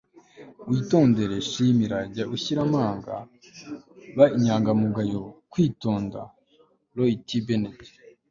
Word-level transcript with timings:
witondere. 0.69 1.35
shimira. 1.49 1.97
jya 2.13 2.25
ushira 2.35 2.59
amanga. 2.67 3.13
ba 4.17 4.25
inyangamugayo. 4.37 5.21
kwitonda.- 5.51 6.19
roy 6.95 7.13
t. 7.27 7.29
bennett 7.45 7.79